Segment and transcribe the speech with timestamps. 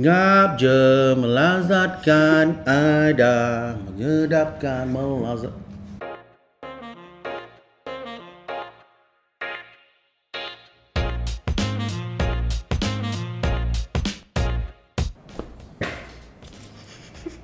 [0.00, 5.52] Ngap je melazatkan ada Mengedapkan melazat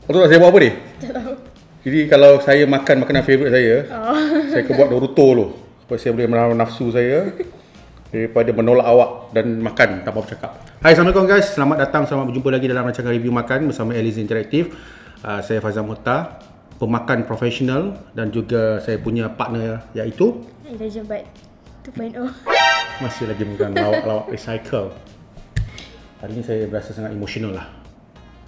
[0.09, 0.70] Kau tahu saya buat apa ni?
[1.02, 1.32] Tak tahu.
[1.84, 4.16] Jadi kalau saya makan makanan favourite saya Oh.
[4.48, 5.46] Saya akan buat Naruto dulu
[5.84, 7.36] Supaya saya boleh menahan nafsu saya
[8.16, 12.64] Daripada menolak awak dan makan tanpa bercakap Hai Assalamualaikum guys Selamat datang, selamat berjumpa lagi
[12.64, 14.72] dalam rancangan review makan Bersama Alice Interactive
[15.20, 16.40] uh, Saya Fazal Muhtar
[16.80, 20.32] Pemakan profesional Dan juga saya punya partner iaitu
[20.64, 21.29] Elijah Bud
[21.93, 22.16] 2.0.
[23.04, 24.96] Masih lagi menggunakan lawak-lawak recycle
[26.24, 27.68] Hari ni saya berasa sangat emotional lah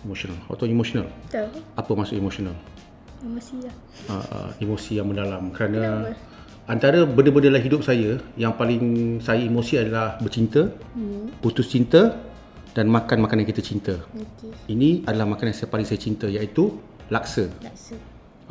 [0.01, 1.61] Emotional Waktu emotional Tahu.
[1.77, 2.57] Apa maksud emotional?
[3.21, 3.75] Emosi lah.
[4.09, 6.38] uh, uh, emosi yang mendalam kerana Kenapa?
[6.69, 11.41] Antara benda-benda dalam hidup saya yang paling saya emosi adalah bercinta, hmm.
[11.41, 12.21] putus cinta
[12.77, 13.97] dan makan makanan yang kita cinta.
[14.13, 14.77] Okey.
[14.77, 16.77] Ini adalah makanan yang saya paling saya cinta iaitu
[17.09, 17.49] laksa.
[17.65, 17.97] Laksa.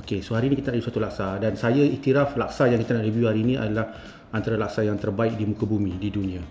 [0.02, 2.98] Okey, so hari ni kita nak review satu laksa dan saya iktiraf laksa yang kita
[2.98, 3.94] nak review hari ni adalah
[4.34, 6.42] antara laksa yang terbaik di muka bumi di dunia.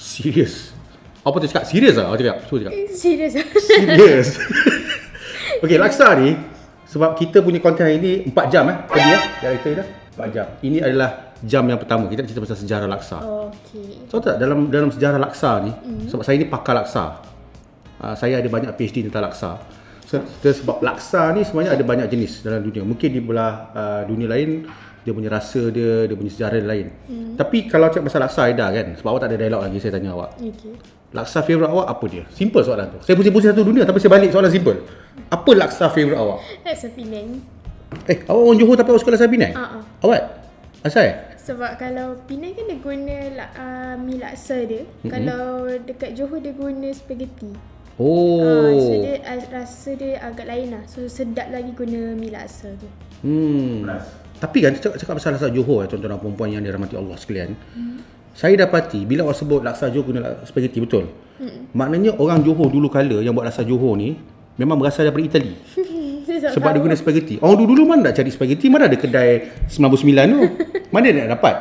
[0.00, 0.72] Serius.
[1.22, 1.68] Apa tu cakap?
[1.68, 2.08] Serius lah?
[2.10, 2.36] Awak cakap?
[2.48, 2.72] Cakap.
[2.90, 3.46] Serius ah.
[3.60, 4.28] Serius.
[5.62, 6.51] Okey, laksa ni
[6.92, 9.18] sebab kita punya konten hari ni 4 jam eh tadi ya.
[9.40, 10.46] Director dah 4 jam.
[10.60, 12.04] Ini adalah jam yang pertama.
[12.12, 13.18] Kita nak cerita pasal sejarah laksa.
[13.24, 14.12] Okey.
[14.12, 16.12] Tahu tak dalam dalam sejarah laksa ni mm.
[16.12, 17.24] sebab saya ni pakar laksa.
[17.96, 19.56] Uh, saya ada banyak PhD tentang laksa.
[20.04, 22.84] So, sebab laksa ni sebenarnya ada banyak jenis dalam dunia.
[22.84, 24.68] Mungkin di belah uh, dunia lain
[25.02, 26.86] dia punya rasa dia, dia punya sejarah dia lain.
[27.08, 27.34] Mm.
[27.40, 30.12] Tapi kalau cakap pasal laksa dah kan sebab awak tak ada dialog lagi saya tanya
[30.12, 30.36] awak.
[30.36, 30.76] Okey.
[31.16, 32.24] Laksa favourite awak apa dia?
[32.36, 32.98] Simple soalan tu.
[33.00, 34.76] Saya pusing-pusing satu dunia tapi saya balik soalan simple.
[35.32, 36.44] Apa laksa favourite awak?
[36.60, 37.40] Laksa Penang.
[38.04, 39.56] Eh, awak orang Johor tapi awak suka laksa Penang?
[39.56, 39.82] Ah, ah.
[40.04, 40.22] Awak?
[40.84, 41.08] Asal?
[41.40, 44.84] Sebab kalau Penang kan dia guna la, uh, mi laksa dia.
[44.84, 45.08] Mm-hmm.
[45.08, 45.44] Kalau
[45.88, 47.48] dekat Johor dia guna spaghetti.
[47.96, 48.44] Oh.
[48.44, 50.84] Ah, so dia uh, rasa dia agak lain lah.
[50.84, 52.88] So sedap lagi guna mi laksa tu.
[53.24, 53.88] Hmm.
[54.36, 57.56] Tapi kan cakap, cakap pasal laksa Johor eh, tuan-tuan dan puan yang dirahmati Allah sekalian.
[57.72, 58.04] Hmm.
[58.36, 61.08] Saya dapati bila awak sebut laksa Johor guna spaghetti betul.
[61.40, 61.72] Hmm.
[61.72, 64.20] Maknanya orang Johor dulu kala yang buat laksa Johor ni
[64.62, 65.52] memang berasal daripada Itali.
[66.54, 67.36] Sebab dia guna spaghetti.
[67.42, 68.66] Orang dulu-dulu mana nak cari spaghetti?
[68.70, 70.40] Mana ada kedai 99 tu?
[70.94, 71.54] Mana nak dapat?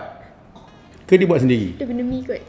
[1.10, 1.76] Ke dia buat sendiri?
[1.76, 2.42] Dia guna mi kot.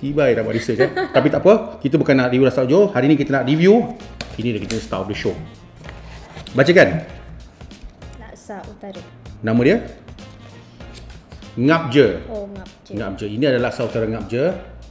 [0.00, 0.90] Tiba dah buat research eh.
[1.16, 2.92] Tapi tak apa, kita bukan nak review laksa Johor.
[2.92, 3.96] Hari ni kita nak review.
[4.36, 5.34] Ini dah kita start of the show.
[6.52, 7.04] Bacakan.
[8.20, 9.00] Laksa utara.
[9.44, 9.76] Nama dia?
[11.54, 12.06] Ngapje.
[12.28, 12.92] Oh, ngap je.
[12.98, 13.26] Ngapje.
[13.30, 14.42] Ini adalah laksa utara Ngapje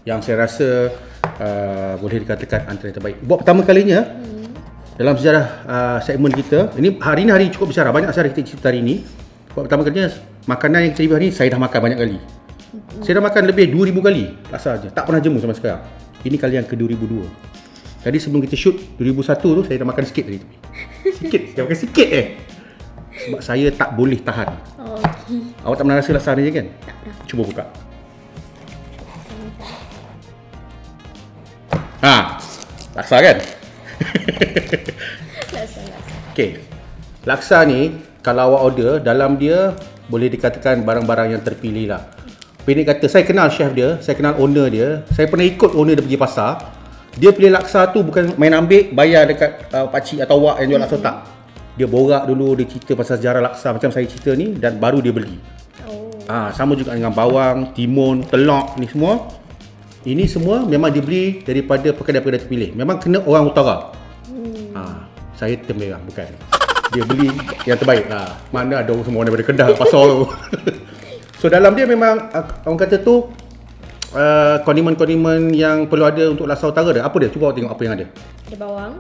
[0.03, 0.91] yang saya rasa
[1.39, 3.17] uh, boleh dikatakan antara yang terbaik.
[3.23, 4.22] Buat pertama kalinya hmm.
[4.93, 7.89] Dalam sejarah uh, segmen kita, ini hari ini hari cukup besar.
[7.89, 9.01] Banyak sejarah kita cerita hari ini.
[9.53, 10.09] Buat pertama kalinya
[10.45, 12.17] makanan yang kita review hari ini saya dah makan banyak kali.
[13.05, 14.89] Saya dah makan lebih 2000 kali laksa aja.
[14.89, 15.81] Tak pernah jemu sampai sekarang.
[16.25, 17.15] Ini kali yang ke-2002.
[18.03, 20.39] Tadi sebelum kita shoot 2001 tu saya dah makan sikit tadi.
[21.21, 22.25] Sikit, saya makan sikit eh.
[23.13, 24.49] Sebab saya tak boleh tahan.
[24.81, 25.53] Oh, okey.
[25.61, 26.65] Awak tak pernah rasa laksa ni je kan?
[26.81, 27.15] Tak pernah.
[27.29, 27.63] Cuba buka.
[32.03, 32.15] Ha,
[32.97, 33.62] laksa kan?
[35.53, 36.13] Laksa, laksa.
[36.34, 36.51] Okey.
[37.24, 37.94] Laksa ni
[38.24, 39.75] kalau awak order dalam dia
[40.07, 42.03] boleh dikatakan barang-barang yang terpilih lah.
[42.63, 45.03] Pendek kata saya kenal chef dia, saya kenal owner dia.
[45.12, 46.52] Saya pernah ikut owner dia pergi pasar.
[47.13, 50.81] Dia pilih laksa tu bukan main ambil bayar dekat uh, pakcik atau wak yang jual
[50.81, 51.18] laksa tak.
[51.75, 55.13] Dia borak dulu dia cerita pasal sejarah laksa macam saya cerita ni dan baru dia
[55.13, 55.38] beli.
[55.85, 56.09] Oh.
[56.25, 59.28] Ah, sama juga dengan bawang, timun, telok ni semua.
[60.03, 62.69] Ini semua memang dibeli daripada pekedai-pekedai terpilih.
[62.75, 64.03] Memang kena orang utara.
[65.43, 66.31] Saya temerah bukan.
[66.95, 67.27] Dia beli
[67.67, 68.31] yang terbaik lah.
[68.47, 70.23] Mana ada orang semua daripada Kedah pasal tu.
[71.43, 73.27] so dalam dia memang ah, orang kata tu
[74.15, 77.03] uh, kondimen-kondimen yang perlu ada untuk laksa utara dia.
[77.03, 77.27] Apa dia?
[77.27, 78.05] Cuba awak tengok apa yang ada.
[78.47, 78.93] Ada bawang,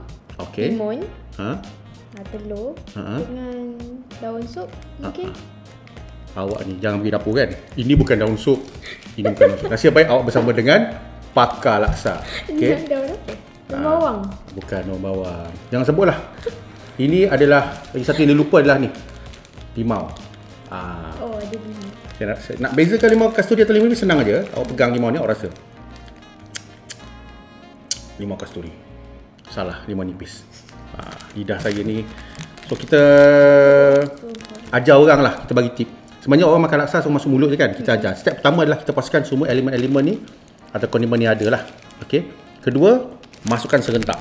[0.43, 0.67] Okey.
[0.75, 0.99] timun,
[1.39, 1.49] Ha?
[1.55, 3.15] ah, telur Ha-ha.
[3.23, 3.55] dengan
[4.19, 4.67] daun sup
[4.99, 5.31] mungkin.
[6.35, 7.49] Awak ni jangan pergi dapur kan.
[7.79, 8.59] Ini bukan daun sup.
[9.15, 9.69] Ini bukan daun sup.
[9.71, 10.91] Nasib baik awak bersama dengan
[11.31, 12.19] pakar laksa.
[12.51, 12.83] Okay.
[13.73, 13.81] Daun?
[13.81, 14.17] Daun bawang.
[14.53, 15.49] Bukan daun bawang.
[15.73, 16.17] Jangan sebutlah.
[16.93, 18.89] Ini adalah lagi satu yang dia lupa adalah ni.
[19.73, 20.05] Limau.
[20.69, 21.85] Ah, Oh, ada biji.
[22.13, 24.45] saya nak, saya nak bezakan limau kasturi atau limau ni senang aja.
[24.53, 25.49] Awak pegang limau ni awak rasa.
[28.21, 28.69] Limau kasturi.
[29.49, 30.45] Salah, limau nipis.
[30.93, 32.05] Ah, lidah saya ni.
[32.69, 33.01] So kita
[34.71, 35.89] ajar orang lah, kita bagi tip.
[36.21, 37.73] Sebenarnya orang makan laksa semua masuk mulut je kan.
[37.73, 38.13] Kita ajar.
[38.15, 40.15] Step pertama adalah kita pastikan semua elemen-elemen ni
[40.71, 41.61] atau kondimen ni ada lah.
[42.05, 42.29] Okey.
[42.63, 44.19] Kedua, masukkan serentak.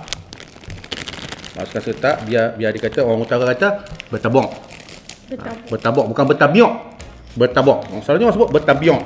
[1.55, 3.69] Masukkan serentak biar biar dia kata orang utara kata
[4.11, 4.49] bertabung.
[5.71, 6.73] Bertabung bukan bertabiok.
[7.39, 7.81] Bertabung.
[7.89, 9.01] Orang selalunya orang sebut bertabiok.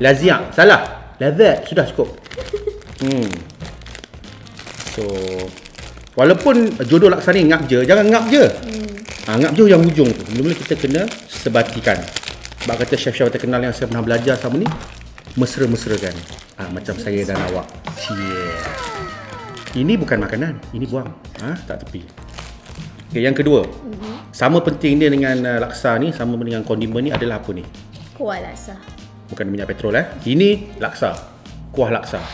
[0.00, 0.40] Laziak.
[0.56, 1.14] Salah.
[1.20, 2.08] Lazat sudah cukup.
[2.96, 3.28] Hmm.
[4.96, 5.04] So
[6.16, 8.40] walaupun jodoh laksa ni ngap je, jangan ngap je.
[8.40, 8.96] Hmm.
[9.28, 10.24] Ha, ngap je yang hujung tu.
[10.32, 12.00] Mula-mula kita kena sebatikan.
[12.64, 14.66] Sebab kata chef-chef terkenal yang saya pernah belajar sama ni
[15.36, 16.16] mesra-mesrakan.
[16.56, 17.68] Ha, macam saya dan awak.
[18.16, 18.85] Yeah.
[19.76, 21.12] Ini bukan makanan, ini buang.
[21.44, 22.00] Ha, tak tepi.
[23.12, 23.60] Okay, yang kedua.
[23.60, 24.32] Mm-hmm.
[24.32, 27.60] Sama penting dia dengan uh, laksa ni, sama dengan kondimen ni adalah apa ni?
[28.16, 28.72] Kuah laksa.
[29.28, 30.08] Bukan minyak petrol eh.
[30.24, 31.12] Ini laksa.
[31.76, 32.24] Kuah laksa.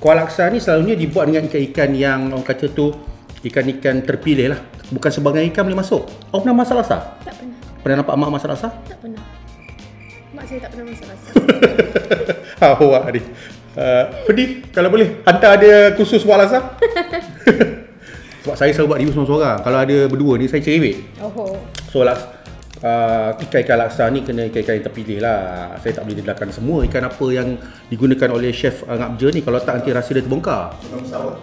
[0.00, 2.96] Kuah laksa ni selalunya dibuat dengan ikan-ikan yang orang kata tu
[3.44, 4.60] ikan-ikan terpilih lah.
[4.88, 6.08] Bukan sebagai ikan boleh masuk.
[6.32, 6.96] Awak pernah masak laksa?
[7.28, 7.58] Tak pernah.
[7.84, 8.68] Pernah nampak mak masak laksa?
[8.88, 9.24] Tak pernah.
[10.32, 11.30] Mak saya tak pernah masak laksa.
[12.64, 13.20] ha, awak ni.
[13.76, 16.64] Uh, Fedi, kalau boleh hantar dia khusus buat laksa.
[18.42, 19.56] Sebab saya selalu buat review seorang-seorang.
[19.60, 20.96] Kalau ada berdua ni saya cerewet.
[21.20, 21.60] oh.
[21.92, 22.24] So laksa,
[22.80, 25.40] uh, ikan-ikan laksa ni kena ikan-ikan yang terpilih lah.
[25.84, 27.60] Saya tak boleh dedahkan semua ikan apa yang
[27.92, 29.40] digunakan oleh chef uh, Ngabja ni.
[29.44, 30.72] Kalau tak nanti rasa dia terbongkar.
[30.80, 31.34] Bukan pisau ke?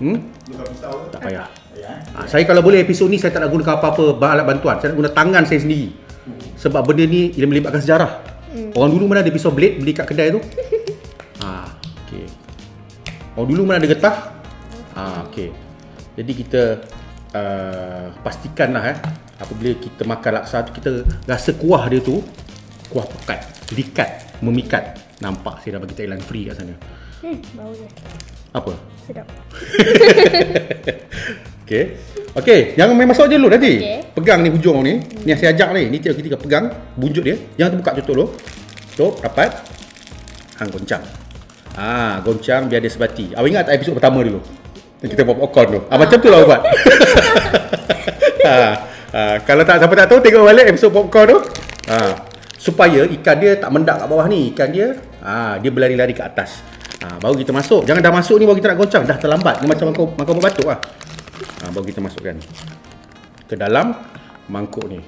[0.00, 0.16] Hmm?
[0.48, 1.06] Bukan pisau ke?
[1.12, 1.48] Tak payah.
[1.72, 1.88] Ya.
[2.14, 4.76] Ha, saya kalau boleh episod ni saya tak nak gunakan apa-apa alat bantuan.
[4.76, 5.88] Saya nak guna tangan saya sendiri.
[6.60, 8.20] Sebab benda ni ia melibatkan sejarah.
[8.76, 10.40] Orang dulu mana ada pisau blade beli kat kedai tu?
[13.32, 14.16] Orang dulu mana ada getah?
[14.92, 15.48] Ha, okey.
[16.20, 16.62] Jadi kita
[17.32, 18.98] uh, pastikanlah eh
[19.40, 22.20] apabila kita makan laksa tu kita rasa kuah dia tu
[22.92, 24.10] kuah pekat, likat,
[24.44, 25.00] memikat.
[25.24, 26.76] Nampak saya dah bagi Thailand free kat sana.
[27.24, 27.88] Hmm, bau dia.
[28.52, 28.72] Apa?
[29.08, 29.26] Sedap.
[31.64, 31.84] Okey.
[32.36, 33.80] Okey, jangan main masuk je dulu nanti.
[33.80, 33.98] Okey.
[34.12, 35.00] Pegang ni hujung ni.
[35.24, 35.88] Ni yang saya ajak ni.
[35.88, 36.68] Ni tiap ketika pegang
[37.00, 37.36] bunjuk dia.
[37.56, 38.26] Jangan terbuka tutup dulu.
[38.92, 39.56] Tutup rapat.
[40.60, 41.21] Hang goncang.
[41.72, 43.32] Ah, goncang biar dia sebati.
[43.32, 44.40] Awak ingat tak episod pertama dulu?
[45.00, 45.80] Yang kita buat popcorn tu.
[45.88, 46.62] Ah, macam tu lah awak buat.
[48.52, 48.72] ah,
[49.16, 51.38] ah, kalau tak siapa tak tahu tengok balik episod popcorn tu.
[51.88, 52.12] Ah,
[52.60, 54.52] supaya ikan dia tak mendak kat bawah ni.
[54.52, 56.60] Ikan dia ah, dia berlari-lari ke atas.
[57.00, 57.88] Ah, baru kita masuk.
[57.88, 59.02] Jangan dah masuk ni baru kita nak goncang.
[59.08, 59.64] Dah terlambat.
[59.64, 60.78] Ni macam makan makan ubat batuk lah.
[61.62, 62.36] Ha, baru kita masukkan
[63.48, 63.96] ke dalam
[64.50, 65.00] mangkuk ni.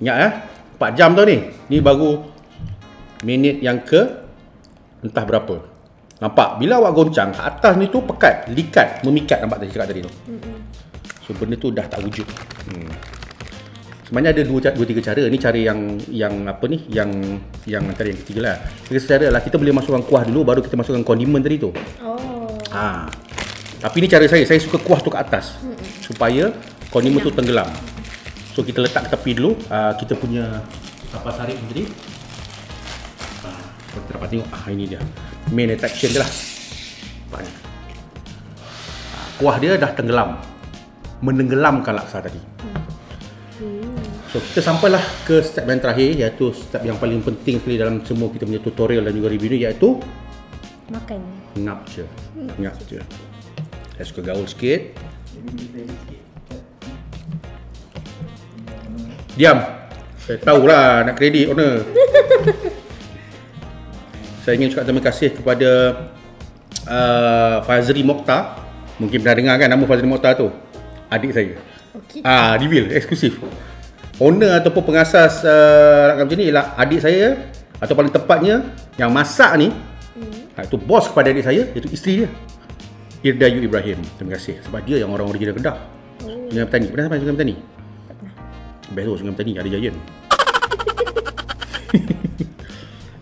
[0.00, 0.32] Ingat eh,
[0.78, 1.42] 4 jam tau ni.
[1.68, 2.24] Ni baru
[3.24, 4.25] minit yang ke
[5.04, 5.56] entah berapa.
[6.16, 6.56] Nampak?
[6.56, 10.12] Bila awak goncang, kat atas ni tu pekat, likat, memikat nampak tadi cakap tadi tu.
[11.26, 12.24] So benda tu dah tak wujud.
[12.70, 12.88] Hmm.
[14.06, 15.26] Sebenarnya ada dua, dua tiga cara.
[15.26, 16.78] Ni cara yang yang apa ni?
[16.86, 17.10] Yang
[17.66, 18.56] yang antara yang ketiga lah.
[18.86, 21.74] Tiga cara lah kita boleh masukkan kuah dulu baru kita masukkan kondimen tadi tu.
[22.00, 22.46] Oh.
[22.70, 23.10] Ha.
[23.82, 25.58] Tapi ni cara saya, saya suka kuah tu kat atas.
[26.00, 26.54] Supaya
[26.94, 27.66] kondimen tu tenggelam.
[28.54, 30.62] So kita letak ke tepi dulu, uh, kita punya
[31.10, 31.84] apa sarip ni tadi.
[34.16, 35.00] Dapat tengok, ah ini dia.
[35.52, 36.30] Main attraction dia lah.
[37.36, 37.52] Nampak ni.
[39.36, 40.40] Kuah dia dah tenggelam.
[41.20, 42.40] Menenggelamkan laksa tadi.
[44.32, 48.32] So kita sampailah ke step yang terakhir iaitu step yang paling penting sekali dalam semua
[48.32, 50.00] kita punya tutorial dan juga review ni iaitu
[50.92, 51.20] Makan.
[51.60, 52.04] ngap je.
[52.56, 53.00] Ngap je.
[53.96, 54.96] Saya suka gaul sikit.
[59.36, 59.58] Diam.
[60.24, 61.84] Saya tahulah nak kredit owner.
[64.46, 65.70] Saya ingin ucapkan terima kasih kepada
[66.86, 68.62] uh, Fazri Mokhtar.
[69.02, 70.54] Mungkin pernah dengar kan nama Fazri Mokhtar tu?
[71.10, 71.58] Adik saya.
[71.98, 72.22] Okey.
[72.22, 73.42] Ah, reveal eksklusif.
[74.22, 77.50] Owner ataupun pengasas uh, nak macam ni ialah adik saya
[77.82, 78.62] atau paling tepatnya
[78.94, 80.62] yang masak ni hmm.
[80.62, 82.28] itu bos kepada adik saya iaitu isteri dia.
[83.26, 83.98] Irda Yu Ibrahim.
[84.14, 85.76] Terima kasih sebab dia yang orang original Kedah.
[86.22, 86.46] Oh.
[86.54, 86.86] Sungai Petani.
[86.86, 87.54] Pernah sampai Sungai Petani?
[88.06, 88.34] Tak pernah.
[88.94, 89.98] Best tu Sungai Petani ada giant.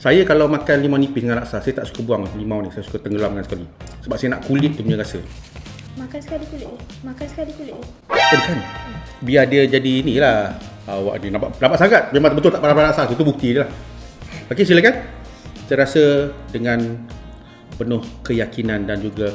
[0.04, 2.68] Saya kalau makan limau nipis dengan laksa, saya tak suka buang limau ni.
[2.68, 3.64] Saya suka tenggelamkan sekali.
[4.04, 5.16] Sebab saya nak kulit tu punya rasa.
[5.96, 6.80] Makan sekali kulit dia.
[7.08, 7.88] Makan sekali kulit dia.
[8.12, 8.58] Kan kan?
[9.24, 10.60] Biar dia jadi ni lah.
[10.84, 12.12] Awak ni nampak, nampak sangat.
[12.12, 13.08] Memang betul tak pandai laksa.
[13.08, 13.70] Itu bukti dia lah.
[14.52, 15.08] Okey silakan.
[15.64, 17.00] Saya rasa dengan
[17.80, 19.32] penuh keyakinan dan juga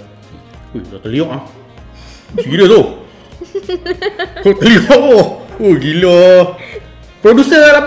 [0.78, 1.50] Ui, dah terliuk ah.
[2.38, 2.82] Gila tu.
[4.46, 5.26] Kau terliuk.
[5.58, 6.54] Oh, gila.
[7.26, 7.82] Producer dah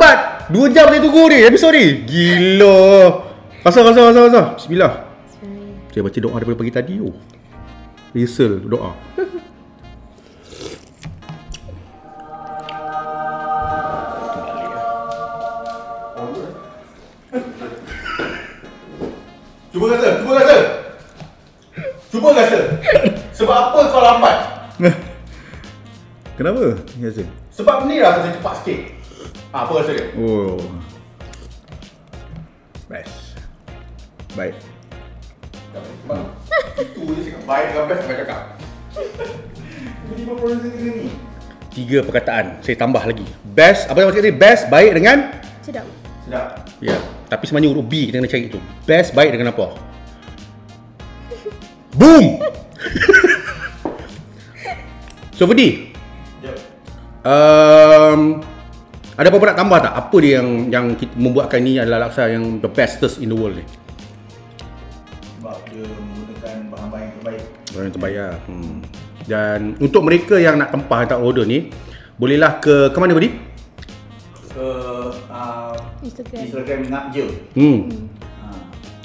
[0.53, 2.05] 2 jam saya tunggu ni episod ni.
[2.05, 2.77] Gila.
[3.65, 4.45] Pasal, pasal, pasal, pasal.
[4.61, 4.93] Bismillah.
[5.89, 6.95] Saya baca doa daripada pagi tadi.
[7.01, 7.17] Oh.
[8.13, 8.93] Rehearsal doa.
[19.73, 20.57] Cuba rasa, cuba rasa.
[22.13, 22.59] Cuba rasa.
[23.33, 24.39] Sebab apa kau lambat?
[26.37, 26.77] Kenapa?
[27.01, 27.25] Biasa.
[27.57, 29.02] Sebab ni rasa saya cepat sikit.
[29.53, 30.09] Ah, apa rasa dia?
[30.17, 30.57] Oh.
[32.89, 33.37] Best.
[34.33, 34.57] Baik.
[36.81, 38.41] Itu je cakap baik dengan best sampai cakap.
[40.03, 41.09] Tiba-tiba producer kita ni.
[41.73, 42.47] Tiga perkataan.
[42.65, 43.25] Saya tambah lagi.
[43.45, 44.33] Best, apa yang maksud tadi?
[44.33, 45.19] Best, baik dengan?
[45.61, 45.85] Sedap.
[46.25, 46.49] Sedap.
[46.81, 46.97] Ya.
[47.29, 48.61] Tapi sebenarnya huruf B kita kena cari tu.
[48.85, 49.77] Best, baik dengan apa?
[51.93, 52.25] Boom!
[55.33, 55.91] So Fudi,
[56.45, 56.55] Yep.
[57.27, 58.45] um,
[59.23, 59.95] ada apa-apa nak tambah tak?
[59.95, 63.55] Apa dia yang yang kita membuatkan ni adalah laksa yang the bestest in the world
[63.55, 63.63] ni?
[65.39, 67.43] Sebab dia menggunakan bahan-bahan yang terbaik.
[67.71, 68.35] Orang yang terbaik lah.
[68.51, 68.77] Hmm.
[69.23, 71.71] Dan untuk mereka yang nak tempah hantar order ni,
[72.19, 73.31] bolehlah ke ke mana Fudi?
[74.51, 74.67] Ke
[75.31, 76.41] uh, Instagram.
[76.43, 77.27] Instagram nak je.
[77.55, 77.79] Hmm.
[78.43, 78.47] Ha,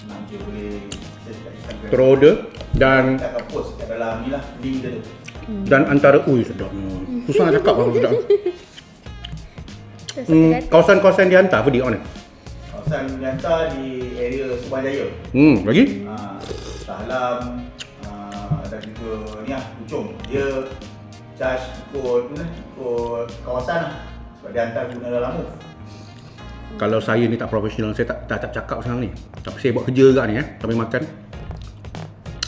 [0.09, 0.71] nak je boleh
[1.21, 1.89] search kat Instagram.
[1.93, 2.33] Terorder
[2.73, 5.01] dan Kita akan post kat dalam ni lah link dia tu.
[5.69, 6.73] dan antara ui sedap.
[6.73, 7.21] Hmm.
[7.29, 8.17] Susah nak cakap kalau sedap.
[10.25, 12.01] Hmm, kawasan-kawasan dihantar Fudi mana?
[12.73, 15.05] Kawasan Nyata di area Subang Jaya.
[15.29, 16.09] Hmm, lagi?
[16.09, 16.41] Ha,
[16.81, 17.69] Sahlam
[18.09, 19.13] uh, dan juga
[19.45, 20.17] ni lah Puchong.
[20.25, 20.65] Dia
[21.37, 23.93] charge ikut ni ikut kawasan lah.
[24.41, 25.53] Sebab dia hantar guna dalam move.
[26.81, 29.09] Kalau saya ni tak profesional, saya tak tak, tak cakap sekarang ni.
[29.45, 31.26] Tapi saya buat kerja juga ni eh, sambil makan.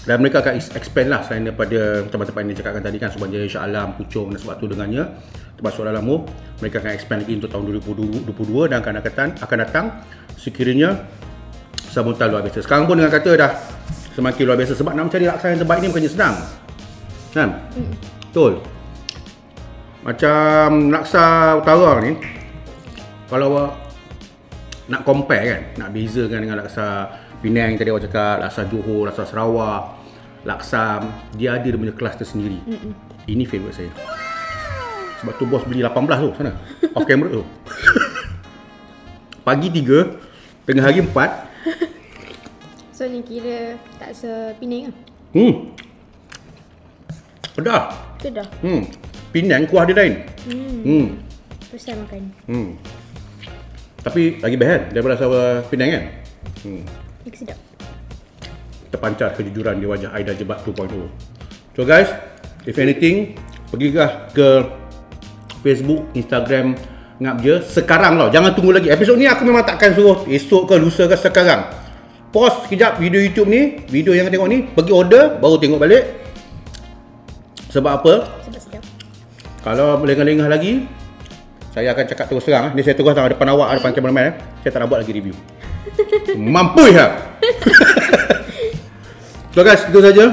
[0.07, 3.47] Dan mereka akan ex- expand lah selain daripada tempat-tempat yang dicakapkan tadi kan Subang Jaya,
[3.51, 5.03] Shah Alam, Puchong dan sebab tu dengannya
[5.59, 6.23] termasuk dalam MOV
[6.63, 9.85] mereka akan expand lagi untuk tahun 2022 dan akan datang akan datang
[10.39, 11.03] sekiranya
[11.91, 12.63] sambutan luar biasa.
[12.63, 13.51] Sekarang pun dengan kata dah
[14.15, 16.35] semakin luar biasa sebab nak mencari laksa yang terbaik ni bukannya senang.
[17.35, 17.49] Kan?
[18.31, 18.63] Betul.
[19.99, 21.23] Macam laksa
[21.59, 22.15] utara ni
[23.27, 23.67] kalau
[24.89, 29.95] nak compare kan, nak bezakan dengan laksa Penang tadi awak cakap, laksa Johor, laksa Sarawak,
[30.43, 30.99] laksa
[31.39, 32.59] dia ada dia punya kelas tersendiri.
[32.67, 32.91] Mm-mm.
[33.31, 33.91] Ini favourite saya.
[35.23, 36.51] Sebab tu bos beli 18 tu sana.
[36.95, 37.43] Off camera tu.
[39.47, 41.15] Pagi 3, tengah hari 4.
[42.99, 44.95] So ni kira tak sepining lah.
[45.31, 45.71] Hmm.
[47.55, 47.95] Pedas.
[48.19, 48.43] Tu dah.
[48.59, 48.83] Hmm.
[49.31, 50.27] Penang kuah dia lain.
[50.43, 50.79] Hmm.
[50.83, 51.07] Hmm.
[51.71, 52.23] First time makan.
[52.51, 52.69] Hmm.
[54.03, 56.03] Tapi lagi best kan daripada rasa Penang kan?
[56.67, 56.83] Hmm.
[57.29, 57.59] Lagi sedap.
[58.89, 60.89] terpancar kejujuran di wajah Aida Jebat 2.0.
[61.77, 62.09] So guys,
[62.65, 63.37] if anything,
[63.69, 64.65] pergilah ke
[65.61, 66.73] Facebook, Instagram
[67.21, 68.33] Ngap je sekarang tau.
[68.33, 68.89] Jangan tunggu lagi.
[68.89, 71.69] Episod ni aku memang takkan suruh esok ke lusa ke sekarang.
[72.33, 76.03] Pause sekejap video YouTube ni, video yang tengok ni, pergi order baru tengok balik.
[77.69, 78.13] Sebab apa?
[78.41, 78.81] Sedap.
[79.61, 80.87] Kalau lengah-lengah lagi,
[81.75, 82.71] saya akan cakap terus terang.
[82.71, 82.79] eh.
[82.79, 84.23] Ni saya terus terang depan awak, depan cameraman.
[84.31, 84.33] Eh.
[84.65, 85.37] Saya tak nak buat lagi review.
[86.37, 87.07] Mampus ya.
[89.55, 90.25] so guys, itu saja.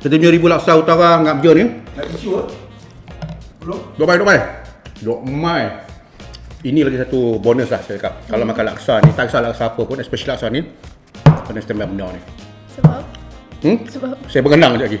[0.00, 1.64] Kita punya ribu laksa utara ngap je ni.
[1.96, 2.42] Nak tisu ke?
[3.64, 3.78] Belum?
[3.96, 4.40] Dok mai, dok mai.
[5.00, 5.64] Dok mai.
[6.60, 8.20] Ini lagi satu bonus lah saya cakap.
[8.28, 10.60] Kalau makan laksa ni, tak kisah laksa apa pun, especially laksa ni,
[11.48, 12.20] kena standby benda ni.
[12.76, 13.02] Sebab
[13.60, 13.76] Hmm?
[13.84, 14.98] sebab Saya berenang sekejap lagi.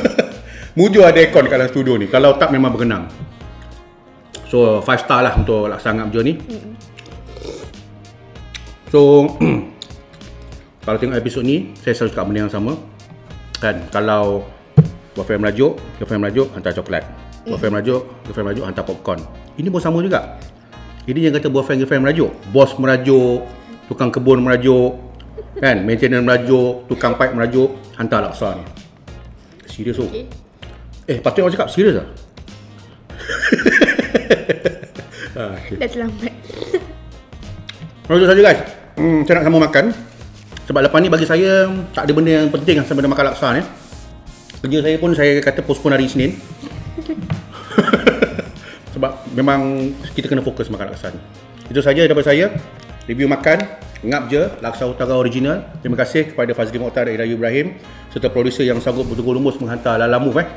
[0.78, 2.06] Mujur ada aircon kat dalam studio ni.
[2.06, 3.10] Kalau tak memang berenang.
[4.46, 6.34] So 5 star lah untuk laksa ngap je ni.
[8.92, 9.24] So
[10.84, 12.76] kalau tengok episod ni, saya selalu cakap benda yang sama.
[13.56, 14.44] Kan, kalau
[15.16, 17.00] girlfriend merajuk, girlfriend merajuk hantar coklat.
[17.48, 19.24] Girlfriend merajuk, girlfriend merajuk hantar popcorn.
[19.56, 20.36] Ini pun sama juga.
[21.08, 22.36] Ini yang kata boyfriend girlfriend merajuk.
[22.52, 23.48] Bos merajuk,
[23.88, 25.00] tukang kebun merajuk,
[25.56, 28.64] kan, maintenance merajuk, tukang pipe merajuk, hantar laksa ni.
[29.72, 30.04] Serius tu.
[30.04, 30.28] okay.
[31.08, 32.06] Eh, patut orang cakap serius ah.
[35.40, 35.80] ah okay.
[35.80, 36.34] dah terlambat.
[38.06, 38.81] Itu saja guys.
[38.96, 39.84] Hmm, saya nak sama makan.
[40.68, 43.62] Sebab lepas ni bagi saya tak ada benda yang penting lah sampai makan laksa ni.
[44.62, 46.38] Kerja saya pun saya kata postpone hari Isnin.
[48.94, 51.20] Sebab memang kita kena fokus makan laksa ni.
[51.72, 52.52] Itu saja daripada saya.
[53.08, 53.58] Review makan.
[54.02, 55.62] Ngap je Laksa Utara Original.
[55.78, 57.78] Terima kasih kepada Fazli Mokhtar dan Irayu Ibrahim
[58.10, 60.48] serta produser yang sanggup bertunggu lumus menghantar Lala Move eh,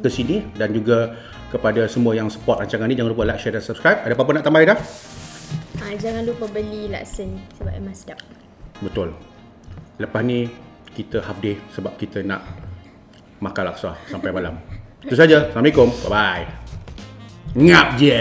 [0.00, 1.20] ke sini dan juga
[1.52, 4.00] kepada semua yang support rancangan ni jangan lupa like, share dan subscribe.
[4.08, 4.78] Ada apa-apa nak tambah dah?
[5.82, 8.18] Ha, jangan lupa beli laksa ni sebab memang sedap.
[8.80, 9.14] Betul.
[9.96, 10.50] Lepas ni
[10.96, 12.42] kita half day sebab kita nak
[13.40, 14.56] makan laksa sampai malam.
[15.04, 15.52] Itu saja.
[15.52, 15.88] Assalamualaikum.
[16.06, 16.44] Bye bye.
[17.56, 18.20] Ngap je.